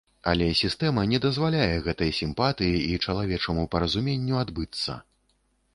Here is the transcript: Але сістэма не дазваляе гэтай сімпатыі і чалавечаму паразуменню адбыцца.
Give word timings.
Але 0.29 0.45
сістэма 0.59 1.03
не 1.11 1.19
дазваляе 1.25 1.75
гэтай 1.89 2.11
сімпатыі 2.21 2.75
і 2.95 2.99
чалавечаму 3.07 3.69
паразуменню 3.75 4.35
адбыцца. 4.47 5.01